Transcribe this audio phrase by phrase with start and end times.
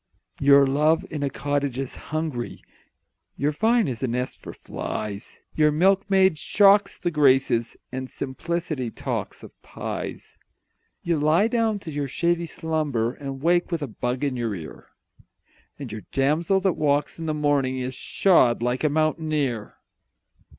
[0.39, 2.63] Your love in a cottage is hungry,
[3.37, 9.43] Your vine is a nest for flies Your milkmaid shocks the Graces, And simplicity talks
[9.43, 10.39] of pies!
[11.03, 14.87] You lie down to your shady slumber And wake with a bug in your ear,
[15.77, 19.75] And your damsel that walks in the morning Is shod like a mountaineer.